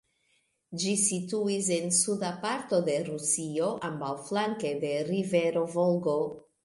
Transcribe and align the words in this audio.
Ĝi 0.83 0.93
situis 1.01 1.67
en 1.75 1.91
suda 1.97 2.31
parto 2.45 2.79
de 2.87 2.95
Rusio 3.09 3.67
ambaŭflanke 3.91 4.73
de 4.87 4.95
rivero 5.11 5.67
Volgo. 5.77 6.17